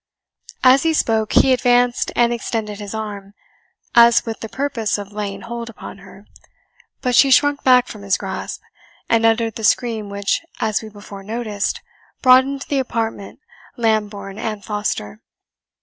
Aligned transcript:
As 0.63 0.81
he 0.81 0.95
spoke 0.95 1.33
he 1.33 1.53
advanced 1.53 2.11
and 2.15 2.33
extended 2.33 2.79
his 2.79 2.95
arm, 2.95 3.35
as 3.93 4.25
with 4.25 4.39
the 4.39 4.49
purpose 4.49 4.97
of 4.97 5.11
laying 5.11 5.41
hold 5.41 5.69
upon 5.69 5.99
her. 5.99 6.25
But 7.01 7.13
she 7.13 7.29
shrunk 7.29 7.63
back 7.63 7.87
from 7.87 8.01
his 8.01 8.17
grasp, 8.17 8.61
and 9.09 9.27
uttered 9.27 9.57
the 9.57 9.63
scream 9.63 10.09
which, 10.09 10.41
as 10.59 10.81
we 10.81 10.89
before 10.89 11.21
noticed, 11.21 11.81
brought 12.23 12.45
into 12.45 12.67
the 12.67 12.79
apartment 12.79 13.41
Lambourne 13.77 14.39
and 14.39 14.65
Foster. 14.65 15.21